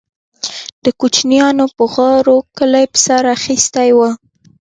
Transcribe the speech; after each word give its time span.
د 0.83 0.85
كوچنيانو 0.99 1.65
بوغارو 1.77 2.37
كلى 2.57 2.83
په 2.91 2.97
سر 3.05 3.23
اخيستى 3.37 3.89
و. 3.93 3.99